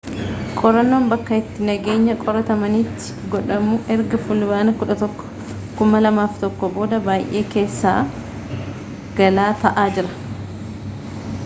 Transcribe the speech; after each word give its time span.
qorannoon 0.59 1.03
bakka 1.09 1.37
itti 1.41 1.65
nageenya 1.67 2.15
qoratamanitti 2.21 3.27
godhamu 3.35 3.77
ergafulbaana 3.97 4.73
11 4.81 5.29
2001 5.83 6.73
booda 6.79 7.01
baay'ee 7.11 7.45
keessa-galaa 7.55 9.49
ta'aa 9.65 9.89
jira 9.99 10.19